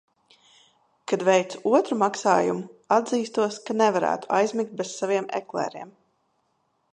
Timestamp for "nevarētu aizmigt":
3.83-4.75